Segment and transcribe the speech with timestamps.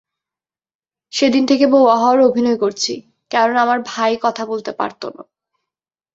[1.13, 2.93] সেদিন থেকে বোবা হওয়ার অভিনয় করছি,
[3.31, 5.23] কেননা আমার ভাই কথা বলতে পারতো না।